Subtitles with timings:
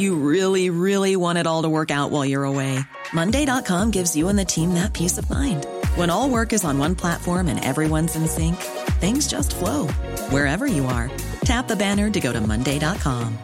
[0.00, 2.80] You really, really want it all to work out while you're away.
[3.12, 5.66] Monday.com gives you and the team that peace of mind.
[5.94, 8.56] When all work is on one platform and everyone's in sync,
[8.96, 9.88] things just flow
[10.32, 11.10] wherever you are.
[11.44, 13.36] Tap the banner to go to Monday.com.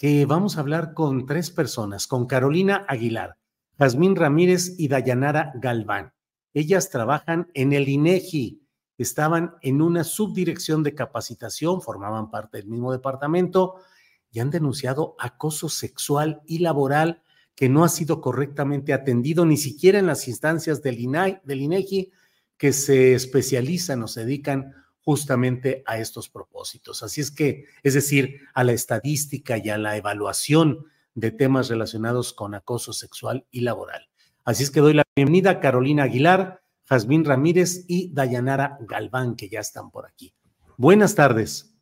[0.00, 3.36] Que vamos a hablar con tres personas, con Carolina Aguilar,
[3.78, 6.12] Jazmín Ramírez y Dayanara Galván.
[6.54, 8.59] Ellas trabajan en el INEGI
[9.02, 13.76] estaban en una subdirección de capacitación, formaban parte del mismo departamento
[14.30, 17.22] y han denunciado acoso sexual y laboral
[17.54, 22.10] que no ha sido correctamente atendido ni siquiera en las instancias del, INAI, del INEGI
[22.56, 27.02] que se especializan o se dedican justamente a estos propósitos.
[27.02, 32.32] Así es que, es decir, a la estadística y a la evaluación de temas relacionados
[32.32, 34.08] con acoso sexual y laboral.
[34.44, 36.59] Así es que doy la bienvenida a Carolina Aguilar,
[36.90, 40.34] Jazmín Ramírez y Dayanara Galván, que ya están por aquí.
[40.76, 41.72] Buenas tardes.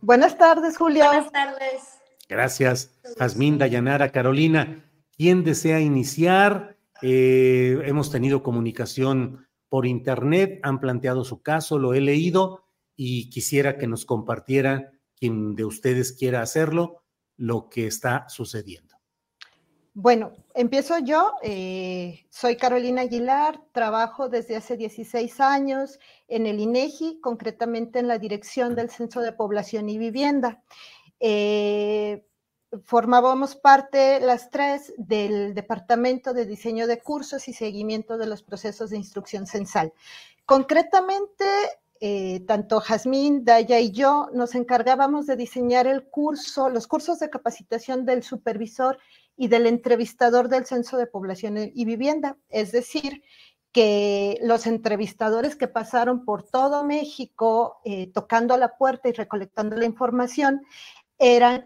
[0.00, 1.04] Buenas tardes, Julio.
[1.04, 1.82] Buenas tardes.
[2.30, 4.90] Gracias, Jazmín, Dayanara, Carolina.
[5.14, 6.78] ¿Quién desea iniciar?
[7.02, 12.64] Eh, hemos tenido comunicación por internet, han planteado su caso, lo he leído
[12.96, 17.02] y quisiera que nos compartiera, quien de ustedes quiera hacerlo,
[17.36, 18.93] lo que está sucediendo.
[19.96, 21.34] Bueno, empiezo yo.
[21.42, 28.18] Eh, soy Carolina Aguilar, trabajo desde hace 16 años en el INEGI, concretamente en la
[28.18, 30.64] dirección del Censo de Población y Vivienda.
[31.20, 32.26] Eh,
[32.82, 38.90] formábamos parte las tres del Departamento de Diseño de Cursos y Seguimiento de los Procesos
[38.90, 39.92] de Instrucción Censal.
[40.44, 41.44] Concretamente,
[42.00, 47.30] eh, tanto Jazmín, Daya y yo nos encargábamos de diseñar el curso, los cursos de
[47.30, 48.98] capacitación del supervisor
[49.36, 52.36] y del entrevistador del Censo de Población y Vivienda.
[52.48, 53.22] Es decir,
[53.72, 59.84] que los entrevistadores que pasaron por todo México eh, tocando la puerta y recolectando la
[59.84, 60.62] información
[61.18, 61.64] eran,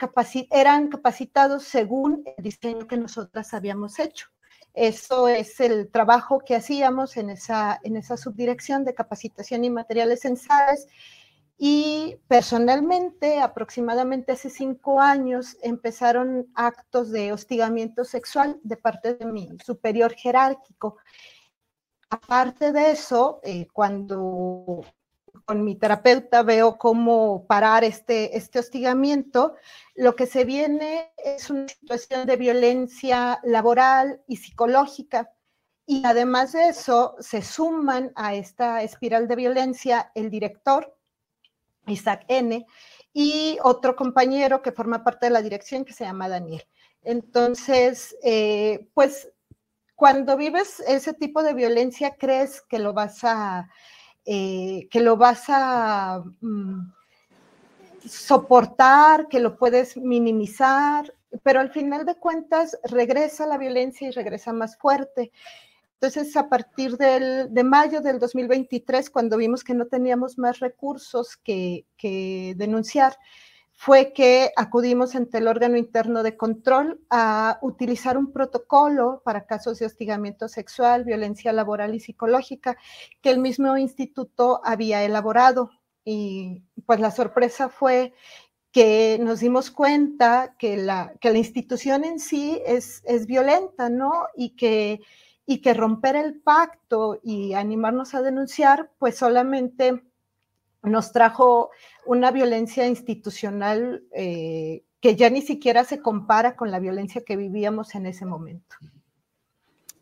[0.51, 4.29] eran capacitados según el diseño que nosotras habíamos hecho.
[4.73, 10.21] Eso es el trabajo que hacíamos en esa, en esa subdirección de capacitación y materiales
[10.21, 10.87] censales
[11.61, 19.49] y personalmente, aproximadamente hace cinco años, empezaron actos de hostigamiento sexual de parte de mi
[19.65, 20.99] superior jerárquico.
[22.11, 24.85] Aparte de eso, eh, cuando
[25.45, 29.57] con mi terapeuta veo cómo parar este, este hostigamiento,
[29.97, 35.33] lo que se viene es una situación de violencia laboral y psicológica.
[35.87, 40.98] Y además de eso, se suman a esta espiral de violencia el director,
[41.91, 42.67] Isaac N.,
[43.13, 46.63] y otro compañero que forma parte de la dirección que se llama Daniel.
[47.03, 49.29] Entonces, eh, pues
[49.95, 53.69] cuando vives ese tipo de violencia, crees que lo vas a,
[54.25, 56.93] eh, que lo vas a mm,
[58.07, 61.13] soportar, que lo puedes minimizar,
[61.43, 65.33] pero al final de cuentas regresa la violencia y regresa más fuerte.
[66.01, 71.87] Entonces, a partir de mayo del 2023, cuando vimos que no teníamos más recursos que,
[72.57, 73.17] denunciar,
[73.73, 79.81] fue que acudimos ante el órgano interno de control a utilizar un protocolo para casos
[79.81, 82.77] de hostigamiento sexual, violencia laboral y psicológica
[83.21, 85.73] que el mismo instituto había elaborado.
[86.05, 88.15] Y pues la sorpresa fue
[88.71, 94.27] que nos dimos cuenta que la, que la institución en sí es, es violenta, ¿no?
[94.37, 95.01] Y que
[95.51, 100.03] y que romper el pacto y animarnos a denunciar, pues solamente
[100.83, 101.71] nos trajo
[102.05, 107.95] una violencia institucional eh, que ya ni siquiera se compara con la violencia que vivíamos
[107.95, 108.77] en ese momento.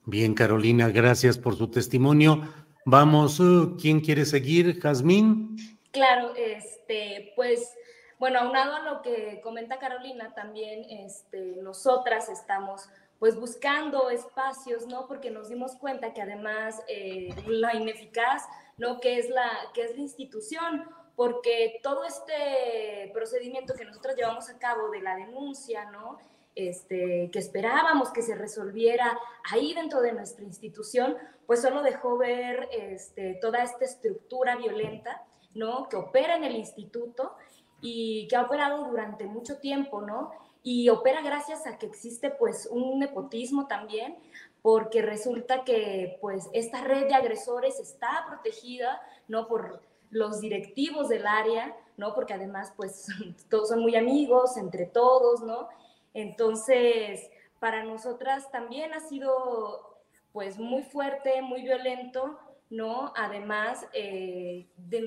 [0.05, 2.43] Bien, Carolina, gracias por su testimonio.
[2.85, 4.81] Vamos, uh, ¿quién quiere seguir?
[4.81, 5.57] Jazmín.
[5.93, 7.73] Claro, este, pues
[8.19, 15.07] bueno, aunado a lo que comenta Carolina, también este, nosotras estamos pues buscando espacios, ¿no?
[15.07, 18.45] Porque nos dimos cuenta que además eh, la ineficaz,
[18.77, 19.01] ¿no?
[19.01, 20.85] Que es la, que es la institución,
[21.15, 26.19] porque todo este procedimiento que nosotros llevamos a cabo de la denuncia, ¿no?
[26.55, 29.19] Este, que esperábamos que se resolviera
[29.51, 31.17] ahí dentro de nuestra institución,
[31.47, 35.23] pues solo dejó ver este, toda esta estructura violenta,
[35.55, 35.89] ¿no?
[35.89, 37.35] Que opera en el instituto
[37.81, 40.33] y que ha operado durante mucho tiempo, ¿no?
[40.67, 44.17] Y opera gracias a que existe pues un nepotismo también,
[44.63, 49.47] porque resulta que pues esta red de agresores está protegida, ¿no?
[49.47, 49.81] Por
[50.11, 52.17] los directivos del área, ¿no?
[52.17, 53.07] Porque además pues
[53.49, 55.69] todos son muy amigos entre todos, ¿no?
[56.15, 57.31] Entonces,
[57.61, 60.01] para nosotras también ha sido
[60.33, 62.41] pues muy fuerte, muy violento,
[62.71, 63.13] ¿no?
[63.15, 64.67] Además, eh,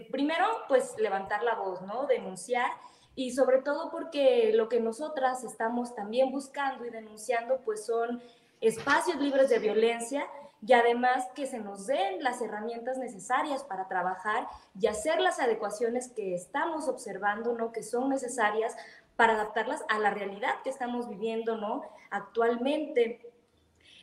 [0.09, 2.07] primero, pues levantar la voz, ¿no?
[2.07, 2.71] Denunciar
[3.15, 8.21] y sobre todo porque lo que nosotras estamos también buscando y denunciando pues son
[8.61, 10.25] espacios libres de violencia
[10.65, 14.47] y además que se nos den las herramientas necesarias para trabajar
[14.79, 17.71] y hacer las adecuaciones que estamos observando, ¿no?
[17.71, 18.75] Que son necesarias
[19.15, 21.83] para adaptarlas a la realidad que estamos viviendo, ¿no?
[22.09, 23.31] Actualmente.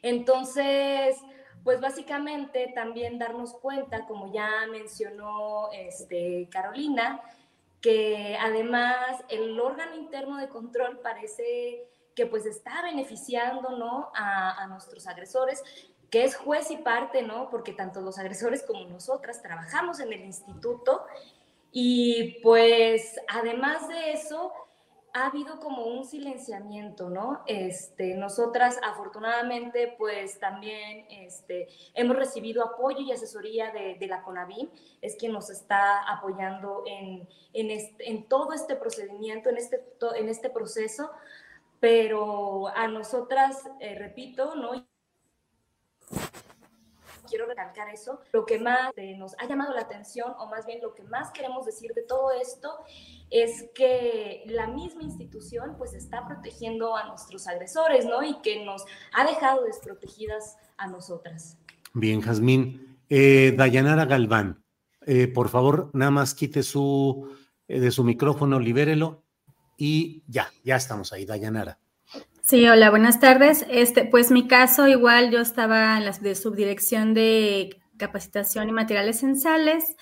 [0.02, 1.16] Entonces,
[1.62, 7.20] pues básicamente también darnos cuenta, como ya mencionó este, Carolina,
[7.86, 14.10] que además el órgano interno de control parece que pues está beneficiando, ¿no?
[14.12, 15.62] A, nuestros agresores,
[16.10, 17.48] que es juez y parte, ¿no?
[17.48, 21.06] Porque tanto los agresores como nosotras trabajamos en el instituto
[21.70, 24.50] y pues además de eso,
[25.16, 27.42] ha habido como un silenciamiento, ¿no?
[27.46, 34.68] Este, nosotras afortunadamente pues también este, hemos recibido apoyo y asesoría de, la CONAVIM,
[35.00, 39.82] es quien nos está apoyando en, en, todo este procedimiento, en este,
[40.16, 41.10] en este proceso,
[41.80, 44.86] pero a nosotras, eh, repito, ¿no?
[47.26, 50.81] Quiero recalcar eso, lo que más eh, nos ha llamado la atención, o más bien
[50.81, 52.70] lo que más queremos decir de todo esto,
[53.31, 58.23] es que la misma institución pues está protegiendo a nuestros agresores, ¿no?
[58.23, 61.58] Y que nos ha dejado desprotegidas a nosotras.
[61.93, 62.99] Bien, Jazmín.
[63.08, 64.64] Eh, Dayanara Galván,
[65.06, 67.28] eh, por favor, nada más quite su,
[67.69, 69.23] de su micrófono, libérelo
[69.76, 71.78] y ya, ya estamos ahí, Dayanara.
[72.48, 73.66] Sí, hola, buenas tardes.
[73.69, 79.19] Este, pues mi caso igual yo estaba en la de subdirección de capacitación y materiales
[79.19, 79.96] censales.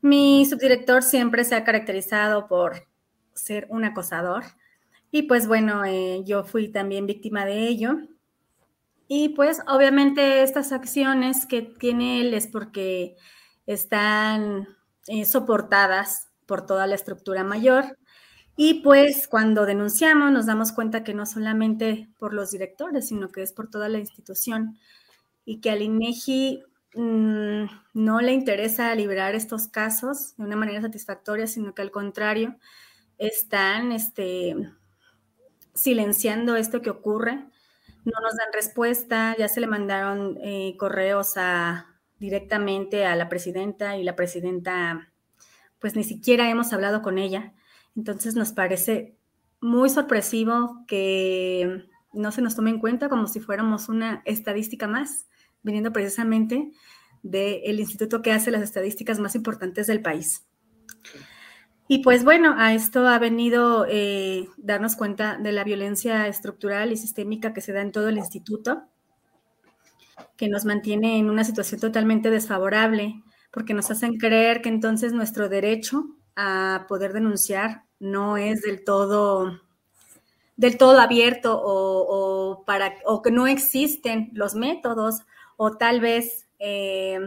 [0.00, 2.86] Mi subdirector siempre se ha caracterizado por
[3.34, 4.44] ser un acosador
[5.10, 7.96] y pues bueno, eh, yo fui también víctima de ello.
[9.08, 13.16] Y pues obviamente estas acciones que tiene él es porque
[13.66, 14.68] están
[15.08, 17.96] eh, soportadas por toda la estructura mayor.
[18.56, 23.42] Y pues cuando denunciamos nos damos cuenta que no solamente por los directores, sino que
[23.42, 24.78] es por toda la institución
[25.44, 26.64] y que al INEGI
[26.94, 32.56] Mm, no le interesa liberar estos casos de una manera satisfactoria, sino que al contrario,
[33.18, 34.56] están este,
[35.74, 37.34] silenciando esto que ocurre,
[38.04, 41.34] no nos dan respuesta, ya se le mandaron eh, correos
[42.18, 45.12] directamente a la presidenta y la presidenta,
[45.78, 47.52] pues ni siquiera hemos hablado con ella.
[47.96, 49.16] Entonces nos parece
[49.60, 55.26] muy sorpresivo que no se nos tome en cuenta como si fuéramos una estadística más
[55.62, 56.72] viniendo precisamente
[57.22, 60.46] del instituto que hace las estadísticas más importantes del país.
[61.86, 66.96] Y pues bueno, a esto ha venido eh, darnos cuenta de la violencia estructural y
[66.96, 68.84] sistémica que se da en todo el instituto,
[70.36, 75.48] que nos mantiene en una situación totalmente desfavorable, porque nos hacen creer que entonces nuestro
[75.48, 76.04] derecho
[76.36, 79.60] a poder denunciar no es del todo
[80.56, 85.22] del todo abierto o, para, o que no existen los métodos
[85.56, 87.18] o tal vez eh,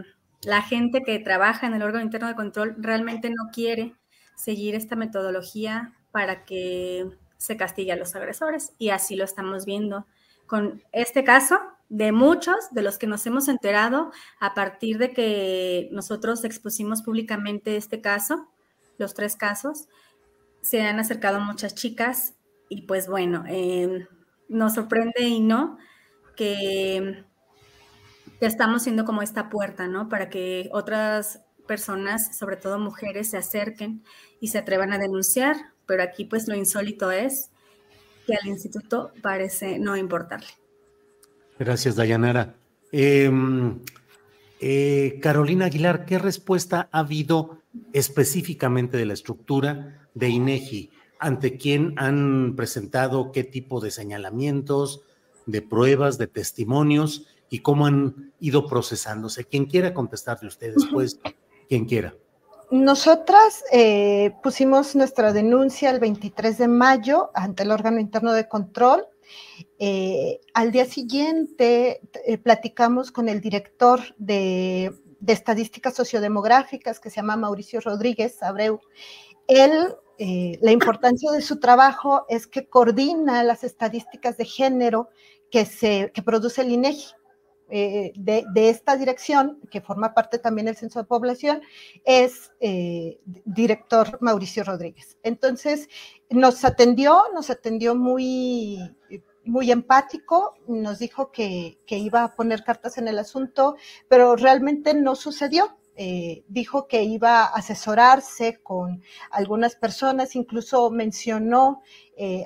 [0.44, 3.96] la gente que trabaja en el órgano interno de control realmente no quiere
[4.36, 8.72] seguir esta metodología para que se castigue a los agresores.
[8.78, 10.06] Y así lo estamos viendo
[10.46, 15.88] con este caso de muchos de los que nos hemos enterado a partir de que
[15.92, 18.48] nosotros expusimos públicamente este caso,
[18.98, 19.88] los tres casos,
[20.64, 22.34] se han acercado muchas chicas
[22.70, 24.08] y pues bueno, eh,
[24.48, 25.76] nos sorprende y no
[26.36, 27.22] que
[28.40, 30.08] estamos siendo como esta puerta, ¿no?
[30.08, 34.02] Para que otras personas, sobre todo mujeres, se acerquen
[34.40, 35.56] y se atrevan a denunciar,
[35.86, 37.50] pero aquí pues lo insólito es
[38.26, 40.48] que al instituto parece no importarle.
[41.58, 42.54] Gracias, Dayanara.
[42.90, 43.80] Em,
[44.60, 47.58] eh, Carolina Aguilar, ¿qué respuesta ha habido
[47.92, 50.90] específicamente de la estructura de INEGI?
[51.24, 55.04] ante quién han presentado qué tipo de señalamientos,
[55.46, 59.44] de pruebas, de testimonios y cómo han ido procesándose.
[59.44, 61.18] Quien quiera contestar de ustedes, pues,
[61.66, 62.14] quien quiera.
[62.70, 69.06] Nosotras eh, pusimos nuestra denuncia el 23 de mayo ante el órgano interno de control.
[69.78, 77.16] Eh, al día siguiente eh, platicamos con el director de, de, estadísticas sociodemográficas que se
[77.16, 78.80] llama Mauricio Rodríguez Abreu.
[79.48, 79.94] Él,
[80.60, 85.08] la importancia de su trabajo es que coordina las estadísticas de género
[85.50, 87.14] que, se, que produce el INEGI.
[87.70, 91.62] Eh, de, esta dirección, que forma parte también del Censo de Población,
[92.04, 95.16] es eh, director Mauricio Rodríguez.
[95.22, 95.88] Entonces,
[96.28, 98.78] nos atendió, nos atendió muy,
[99.44, 103.76] muy empático, nos dijo que, que iba a poner cartas en el asunto,
[104.08, 105.76] pero realmente no sucedió.
[105.96, 111.82] Eh, dijo que iba a asesorarse con algunas personas, incluso mencionó
[112.16, 112.44] eh,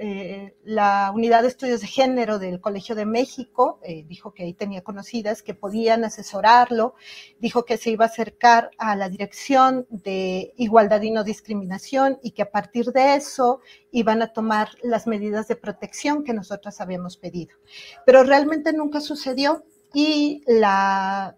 [0.00, 4.82] eh, la unidad de estudios de género del Colegio de México, dijo que ahí tenía
[4.82, 6.94] conocidas que podían asesorarlo,
[7.38, 12.32] dijo que se iba a acercar a la dirección de igualdad y no discriminación y
[12.32, 13.60] que a partir de eso
[13.92, 17.54] iban a tomar las medidas de protección que nosotros habíamos pedido.
[18.04, 19.64] Pero realmente nunca sucedió
[19.94, 21.37] y la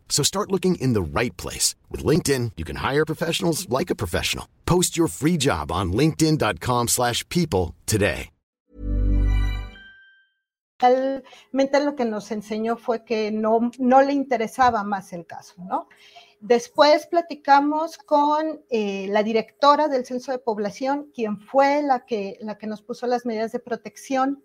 [0.11, 1.73] So start looking in the right place.
[1.89, 4.45] With LinkedIn, you can hire professionals like a professional.
[4.65, 8.29] Post your free job on linkedin.com slash people today.
[10.81, 15.87] Realmente lo que nos enseñó fue que no, le interesaba más el caso, ¿no?
[16.39, 22.81] Después platicamos con eh, la directora del Censo de Población, quien fue la que nos
[22.81, 24.43] puso las medidas de protección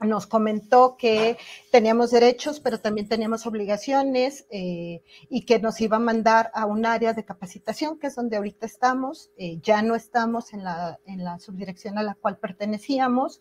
[0.00, 1.38] nos comentó que
[1.70, 6.84] teníamos derechos, pero también teníamos obligaciones eh, y que nos iba a mandar a un
[6.84, 9.30] área de capacitación, que es donde ahorita estamos.
[9.36, 13.40] Eh, ya no estamos en la, en la, subdirección a la cual pertenecíamos.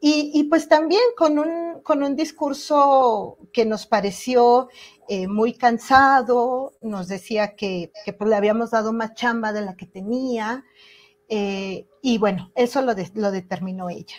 [0.00, 4.68] Y, pues también con un, con un, discurso que nos pareció
[5.08, 9.74] eh, muy cansado, nos decía que, que pues le habíamos dado más chamba de la
[9.74, 10.64] que tenía.
[11.28, 14.14] y bueno, eso lo, lo determinó ella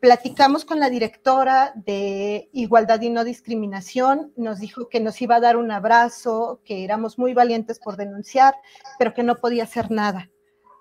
[0.00, 5.40] platicamos con la directora de Igualdad y No Discriminación, nos dijo que nos iba a
[5.40, 8.54] dar un abrazo, que éramos muy valientes por denunciar,
[8.98, 10.30] pero que no podía hacer nada.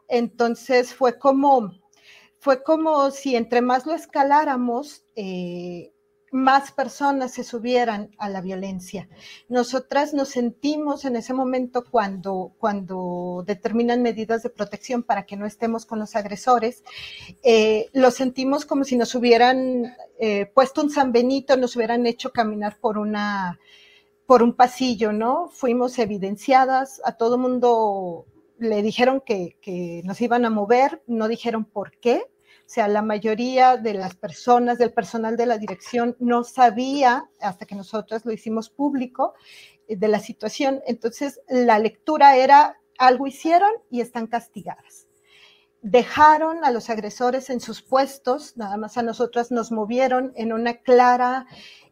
[0.07, 1.73] Entonces fue como,
[2.39, 5.91] fue como si entre más lo escaláramos, eh,
[6.31, 9.09] más personas se subieran a la violencia.
[9.47, 15.45] Nosotras nos sentimos en ese momento cuando, cuando determinan medidas de protección para que no
[15.45, 16.83] estemos con los agresores,
[17.43, 22.31] eh, lo sentimos como si nos hubieran eh, puesto un San Benito, nos hubieran hecho
[22.31, 23.59] caminar por una
[24.25, 25.49] por un pasillo, ¿no?
[25.49, 28.27] Fuimos evidenciadas, a todo mundo
[28.59, 32.27] le dijeron que nos iban a mover, no dijeron por qué,
[32.69, 37.65] o sea, la mayoría de las personas, del personal de la dirección, no sabía, hasta
[37.65, 39.33] que nosotros lo hicimos público,
[39.87, 40.79] eh, de la situación.
[40.85, 45.07] Entonces, la lectura era, algo hicieron y están castigadas.
[45.81, 50.75] Dejaron a los agresores en sus puestos, nada más a nosotras nos movieron en una
[50.75, 51.47] clara,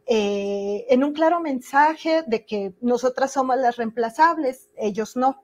[0.06, 5.42] eh, en un claro mensaje de que nosotras somos las reemplazables, ellos no.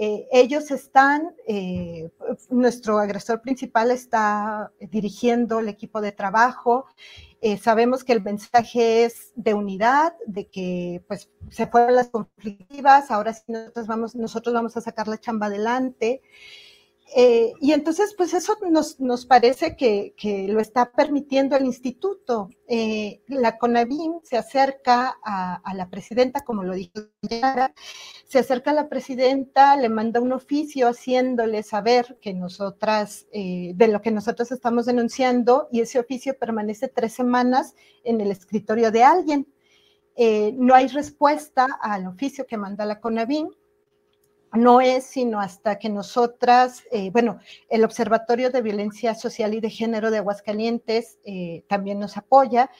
[0.00, 2.08] Eh, ellos están, eh,
[2.50, 6.86] nuestro agresor principal está dirigiendo el equipo de trabajo.
[7.40, 13.10] Eh, sabemos que el mensaje es de unidad, de que pues se fueron las conflictivas,
[13.10, 16.22] ahora sí nosotros vamos, nosotros vamos a sacar la chamba adelante.
[17.16, 18.54] Eh, y entonces, pues eso
[18.98, 20.14] nos, parece que,
[20.48, 22.50] lo está permitiendo el instituto.
[22.66, 27.72] Eh, la CONAVIM se acerca a, la presidenta, como lo dijo Yara,
[28.26, 33.88] se acerca a la presidenta, le manda un oficio haciéndole saber que nosotras, eh, de
[33.88, 37.74] lo que nosotros estamos denunciando, y ese oficio permanece tres semanas
[38.04, 39.46] en el escritorio de alguien.
[40.54, 43.50] No hay respuesta al oficio que manda la CONAVIM
[44.52, 47.38] no es sino hasta que nosotras, eh, bueno,
[47.68, 52.70] el Observatorio de Violencia Social y de Género de Aguascalientes eh, también nos apoya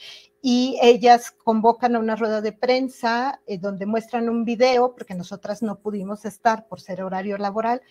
[0.40, 5.62] y ellas convocan a una rueda de prensa eh, donde muestran un video, porque nosotras
[5.62, 7.82] no pudimos estar por ser horario laboral,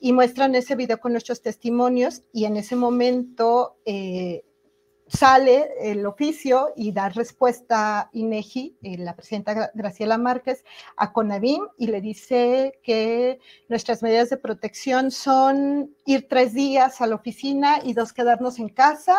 [0.00, 3.78] y muestran ese video con nuestros testimonios y en ese momento
[5.14, 10.64] sale el oficio y da respuesta INEGI, eh, la presidenta Graciela Márquez,
[10.96, 17.06] a CONAVIM y le dice que nuestras medidas de protección son ir tres días a
[17.06, 19.16] la oficina y dos quedarnos en casa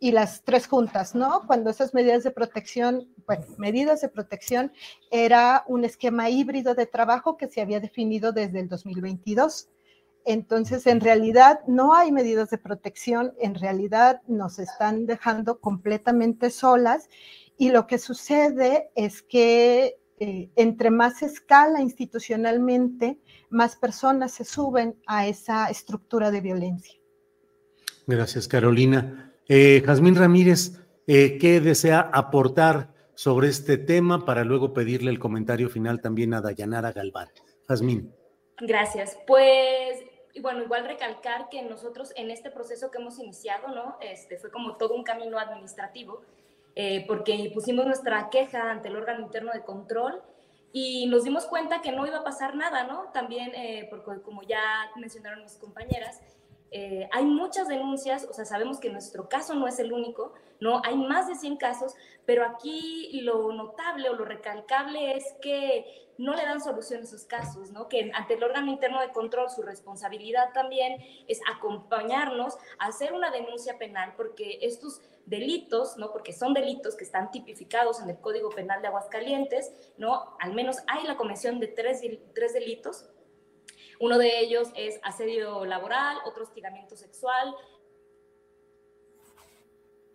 [0.00, 1.42] y las tres juntas, ¿no?
[1.46, 4.72] Cuando esas medidas de protección, bueno, medidas de protección
[5.10, 9.68] era un esquema híbrido de trabajo que se había definido desde el 2022.
[10.24, 17.08] Entonces, en realidad no hay medidas de protección, en realidad nos están dejando completamente solas
[17.56, 23.20] y lo que sucede es que eh, entre más escala institucionalmente,
[23.50, 26.98] más personas se suben a esa estructura de violencia.
[28.06, 29.32] Gracias, Carolina.
[29.48, 35.68] Eh, Jazmín Ramírez, eh, ¿qué desea aportar sobre este tema para luego pedirle el comentario
[35.68, 37.28] final también a Dayanara Galván?
[37.68, 38.12] Jazmín.
[38.60, 39.18] Gracias.
[39.26, 40.04] Pues
[40.38, 43.96] y bueno, igual recalcar que nosotros en este proceso que hemos iniciado, ¿no?
[44.00, 46.22] Este, fue como todo un camino administrativo,
[46.76, 50.22] eh, porque pusimos nuestra queja ante el órgano interno de control
[50.72, 53.10] y nos dimos cuenta que no iba a pasar nada, ¿no?
[53.12, 54.62] También, eh, porque como ya
[54.94, 56.20] mencionaron mis compañeras,
[56.70, 60.82] eh, hay muchas denuncias, o sea, sabemos que nuestro caso no es el único, ¿no?
[60.84, 61.96] Hay más de 100 casos,
[62.28, 67.24] pero aquí lo notable o lo recalcable es que no le dan solución a esos
[67.24, 67.88] casos, ¿no?
[67.88, 73.30] Que ante el órgano interno de control su responsabilidad también es acompañarnos a hacer una
[73.30, 76.12] denuncia penal porque estos delitos, ¿no?
[76.12, 80.36] Porque son delitos que están tipificados en el Código Penal de Aguascalientes, ¿no?
[80.38, 82.02] Al menos hay la comisión de tres,
[82.34, 83.08] tres delitos.
[84.00, 87.54] Uno de ellos es asedio laboral, otro hostigamiento sexual,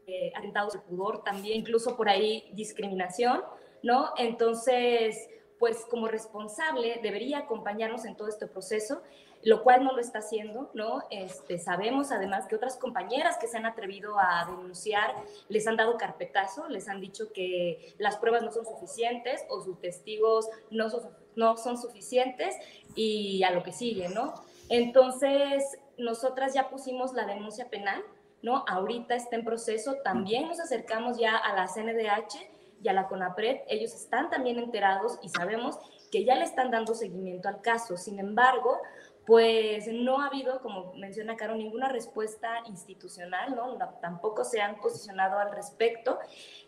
[0.08, 3.42] eh, atentados de pudor también, incluso por ahí discriminación,
[3.82, 4.12] ¿no?
[4.18, 9.02] Entonces, pues como responsable debería acompañarnos en todo este proceso,
[9.44, 11.04] lo cual no lo está haciendo, ¿no?
[11.10, 15.14] Este, sabemos además que otras compañeras que se han atrevido a denunciar
[15.50, 19.80] les han dado carpetazo, les han dicho que las pruebas no son suficientes o sus
[19.80, 20.88] testigos no
[21.36, 22.56] no son suficientes
[22.96, 24.34] y a lo que sigue, ¿no?
[24.70, 25.64] Entonces,
[25.98, 28.04] nosotras ya pusimos la denuncia penal,
[28.44, 28.64] ¿no?
[28.68, 32.52] Ahorita está en proceso, también nos acercamos ya a la CNDH
[32.84, 35.80] y a la CONAPRED, ellos están también enterados y sabemos
[36.12, 37.98] que ya le están dando seguimiento al caso.
[37.98, 38.78] Sin embargo,
[39.26, 43.78] pues no ha habido, como menciona Caro, ninguna respuesta institucional, ¿no?
[44.02, 46.20] Tampoco se han posicionado al respecto.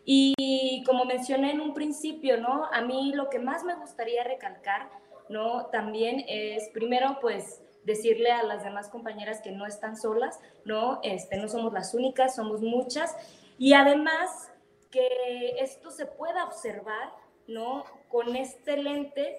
[0.05, 2.69] Y como mencioné en un principio, ¿no?
[2.71, 4.89] A mí lo que más me gustaría recalcar,
[5.27, 5.65] ¿no?
[5.65, 10.99] También es, primero, pues decirle a las demás compañeras que no están solas, ¿no?
[11.03, 13.15] Este, no somos las únicas, somos muchas.
[13.57, 14.49] Y además,
[14.91, 17.11] que esto se pueda observar,
[17.47, 17.83] ¿no?
[18.09, 19.37] Con este lente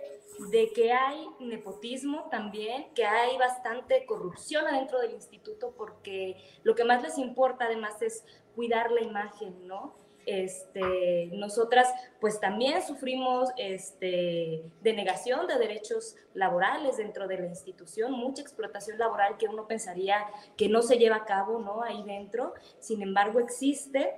[0.51, 6.85] de que hay nepotismo también, que hay bastante corrupción adentro del instituto, porque lo que
[6.85, 8.23] más les importa además es
[8.55, 9.95] cuidar la imagen, ¿no?
[10.27, 11.89] Este, nosotras
[12.21, 19.37] pues también sufrimos este, denegación de derechos laborales dentro de la institución, mucha explotación laboral
[19.39, 21.83] que uno pensaría que no se lleva a cabo, ¿no?
[21.83, 24.15] Ahí dentro, sin embargo existe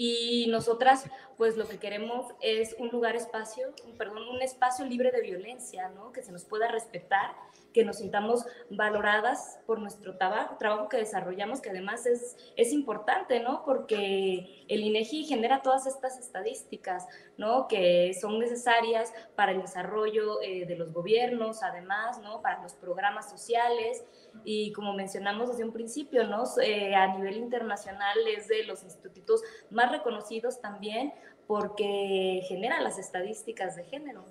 [0.00, 5.20] y nosotras, pues lo que queremos es un lugar espacio, perdón, un espacio libre de
[5.20, 6.12] violencia, ¿no?
[6.12, 7.32] Que se nos pueda respetar,
[7.78, 13.38] que nos sintamos valoradas por nuestro trabajo, trabajo que desarrollamos, que además es, es importante,
[13.38, 13.62] ¿no?
[13.64, 17.68] Porque el INEGI genera todas estas estadísticas, ¿no?
[17.68, 22.42] Que son necesarias para el desarrollo eh, de los gobiernos, además, ¿no?
[22.42, 24.04] Para los programas sociales
[24.42, 26.42] y como mencionamos desde un principio, ¿no?
[26.60, 31.12] Eh, a nivel internacional es de los institutos más reconocidos también
[31.46, 34.24] porque genera las estadísticas de género.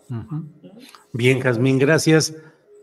[1.13, 2.35] Bien, Jazmín, gracias.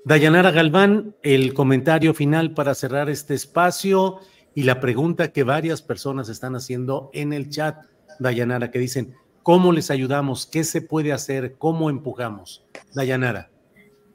[0.06, 4.20] Dayanara Galván, el comentario final para cerrar este espacio
[4.54, 7.86] y la pregunta que varias personas están haciendo en el chat,
[8.18, 10.46] Dayanara, que dicen, ¿cómo les ayudamos?
[10.46, 11.56] ¿Qué se puede hacer?
[11.56, 12.66] ¿Cómo empujamos?
[12.92, 13.48] Dayanara.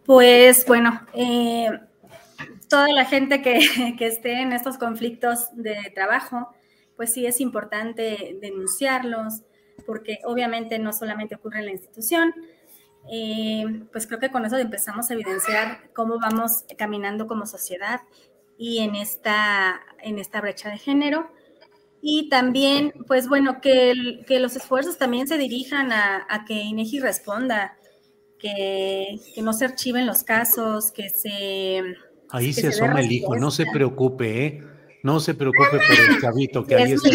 [0.05, 1.71] Pues bueno, eh,
[2.69, 3.59] toda la gente que,
[3.97, 6.49] que esté en estos conflictos de trabajo,
[6.97, 9.41] pues sí es importante denunciarlos,
[9.87, 12.31] porque obviamente no solamente ocurre en la institución,
[13.11, 18.01] eh, pues creo que con eso empezamos a evidenciar cómo vamos caminando como sociedad
[18.57, 21.31] y en esta, en esta brecha de género.
[22.01, 26.99] Y también, pues bueno, que, que los esfuerzos también se dirijan a, a que INEGI
[26.99, 27.77] responda,
[28.37, 31.81] que, que, no se archiven los casos, que se...
[32.29, 34.63] Ahí se, asoma el hijo, no se preocupe, ¿eh?
[35.03, 37.09] No se preocupe por el chavito que ahí está.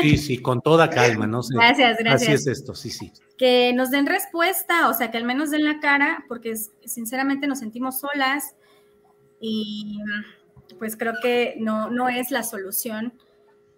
[0.00, 1.54] Sí, sí, con toda calma, no sé.
[1.54, 2.22] Gracias, gracias.
[2.22, 3.12] Así es esto, sí, sí.
[3.36, 7.60] Que nos den respuesta, o sea, que al menos den la cara, porque sinceramente nos
[7.60, 8.54] sentimos solas
[9.40, 9.98] y
[10.78, 13.14] pues creo que no, no es la solución.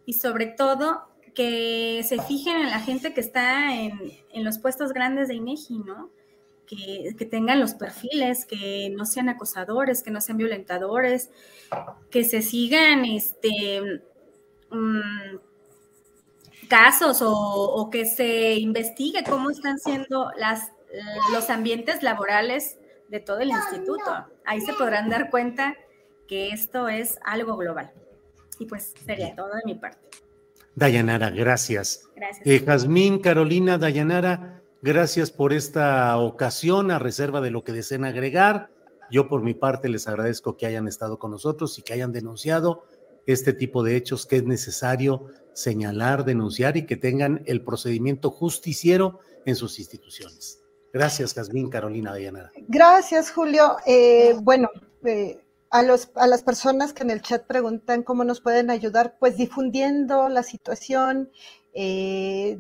[0.07, 3.99] Y sobre todo, que se fijen en la gente que está en,
[4.33, 6.11] en los puestos grandes de INEGI, ¿no?
[6.71, 11.31] Que, tengan los perfiles, que no sean acosadores, que no sean violentadores,
[12.11, 14.03] que se sigan este,
[14.71, 15.37] mm,
[16.69, 20.71] casos o, que se investigue cómo están siendo las,
[21.33, 22.79] los ambientes laborales
[23.09, 24.27] de todo el instituto.
[24.45, 25.77] Ahí se podrán dar cuenta
[26.29, 27.91] que esto es algo global.
[28.61, 30.07] Y pues sería todo de mi parte.
[30.77, 32.09] Dayanara, gracias.
[32.15, 32.47] Gracias.
[32.47, 38.71] Eh, Jazmín, Carolina, Dayanara, Gracias por esta ocasión, a reserva de lo que deseen agregar.
[39.11, 42.85] Yo por mi parte les agradezco que hayan estado con nosotros y que hayan denunciado
[43.27, 49.21] este tipo de hechos que es necesario señalar, denunciar y que tengan el procedimiento justiciero
[49.45, 50.63] en sus instituciones.
[50.93, 52.51] Gracias, Jazmín, Carolina Dayanara.
[52.69, 53.77] Gracias, Julio.
[53.87, 54.71] Eh, bueno,
[55.05, 55.41] eh,
[55.71, 59.37] a, los, a las personas que en el chat preguntan cómo nos pueden ayudar, pues
[59.37, 61.31] difundiendo la situación,
[61.75, 62.59] eh,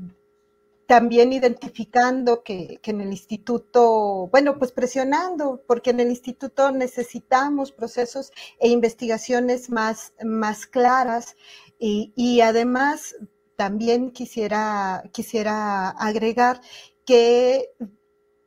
[0.90, 8.33] también identificando que, en el instituto, bueno, pues presionando, porque en el instituto necesitamos procesos
[8.59, 11.37] e investigaciones más, más claras
[11.79, 13.14] y, además
[13.55, 16.61] también quisiera, quisiera agregar
[17.05, 17.70] que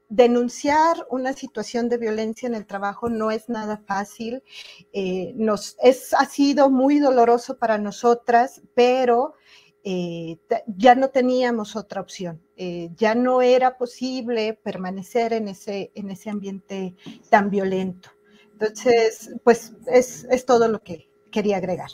[0.09, 4.43] denunciar una situación de violencia en el trabajo no es nada fácil.
[4.91, 9.35] Eh, nos, es, ha sido muy doloroso para nosotras, pero
[9.83, 10.37] eh,
[10.77, 12.41] ya no teníamos otra opción.
[12.55, 16.95] Eh, ya no era posible permanecer en ese, en ese ambiente
[17.29, 18.09] tan violento.
[18.53, 21.89] Entonces, pues es, es todo lo que quería agregar.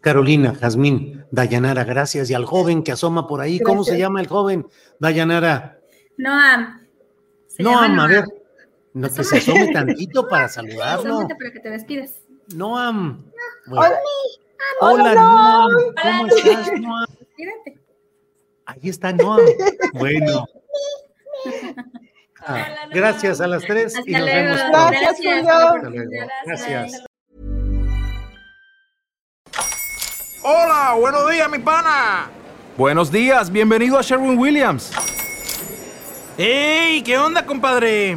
[0.00, 2.30] Carolina, Jazmín, Dayanara, gracias.
[2.30, 4.66] Y al joven que asoma por ahí, ¿cómo se llama el joven?
[4.98, 5.80] Dayanara.
[6.16, 6.86] Noam.
[7.58, 8.24] Noam, a ver.
[8.92, 11.28] No, que se asome tantito para saludarlo.
[11.28, 12.22] para que te despides.
[12.54, 13.30] Noam.
[13.66, 13.96] Bueno.
[14.80, 15.72] Hola, Noam.
[16.02, 17.06] ¿Cómo estás, Noam?
[18.66, 19.40] Ahí está Noam.
[19.94, 20.46] Bueno.
[22.48, 24.60] Ah, gracias a las tres y nos vemos.
[24.92, 26.02] Gracias, Julio.
[26.44, 27.04] Gracias.
[30.42, 32.30] Hola, buenos días, mi pana.
[32.76, 34.92] Buenos días, bienvenido a Sherwin Williams.
[36.38, 37.02] ¡Ey!
[37.02, 38.16] ¿Qué onda, compadre?